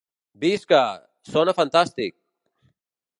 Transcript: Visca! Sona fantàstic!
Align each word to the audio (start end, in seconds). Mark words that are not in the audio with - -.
Visca! 0.43 0.79
Sona 1.33 1.55
fantàstic! 1.59 2.17